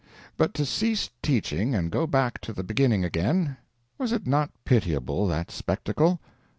[0.35, 3.57] But to cease teaching and go back to the beginning again,
[3.99, 6.19] was it not pitiable, that spectacle?